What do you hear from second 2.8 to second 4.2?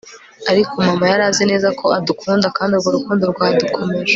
rukundo rwadukomeje